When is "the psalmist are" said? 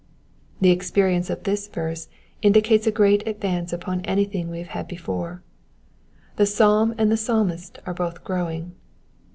7.11-7.93